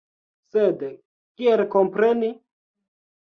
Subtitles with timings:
[0.55, 0.79] Sed
[1.41, 2.31] kiel kompreni?